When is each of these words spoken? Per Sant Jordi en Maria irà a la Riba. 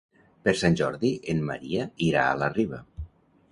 Per 0.47 0.53
Sant 0.61 0.77
Jordi 0.79 1.11
en 1.35 1.45
Maria 1.51 1.87
irà 2.09 2.25
a 2.31 2.35
la 2.45 2.51
Riba. 2.57 2.83